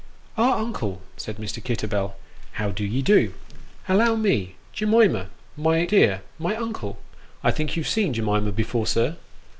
"Ah, 0.35 0.57
uncle!" 0.59 0.99
said 1.15 1.37
Mr. 1.37 1.63
Kitterbell," 1.63 2.15
how 2.53 2.71
d'ye 2.71 3.01
do? 3.01 3.35
Allow 3.87 4.15
me 4.15 4.55
Jemima, 4.73 5.29
my 5.55 5.85
dear 5.85 6.23
my 6.39 6.55
uncle. 6.55 6.97
I 7.43 7.51
think 7.51 7.75
you've 7.75 7.87
seen 7.87 8.11
Jemima 8.11 8.51
before, 8.51 8.87
sir 8.87 9.17